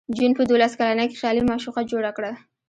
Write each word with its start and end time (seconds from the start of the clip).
جون 0.17 0.31
په 0.37 0.43
دولس 0.49 0.73
کلنۍ 0.79 1.05
کې 1.09 1.19
خیالي 1.21 1.43
معشوقه 1.49 1.81
جوړه 1.91 2.11
کړه 2.17 2.31